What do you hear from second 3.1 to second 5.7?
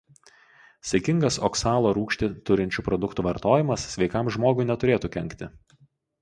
vartojimas sveikam žmogui neturėtų kenkti.